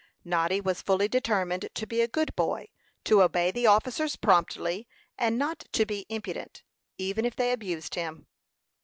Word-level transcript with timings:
Noddy 0.25 0.59
was 0.59 0.81
fully 0.81 1.07
determined 1.07 1.69
to 1.75 1.85
be 1.85 2.01
a 2.01 2.07
good 2.07 2.35
boy, 2.35 2.69
to 3.03 3.21
obey 3.21 3.51
the 3.51 3.67
officers 3.67 4.15
promptly, 4.15 4.87
and 5.15 5.37
not 5.37 5.65
to 5.73 5.85
be 5.85 6.07
impudent, 6.09 6.63
even 6.97 7.23
if 7.23 7.35
they 7.35 7.51
abused 7.51 7.93
him. 7.93 8.25